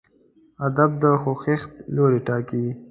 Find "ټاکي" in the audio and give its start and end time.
2.27-2.65